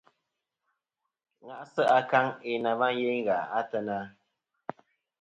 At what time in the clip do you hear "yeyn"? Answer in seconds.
2.45-2.61, 2.99-3.21